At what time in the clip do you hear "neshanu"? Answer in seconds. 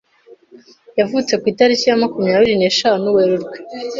2.61-3.07